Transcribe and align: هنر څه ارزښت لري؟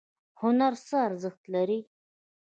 هنر 0.41 0.73
څه 0.85 0.95
ارزښت 1.07 1.43
لري؟ 1.53 1.79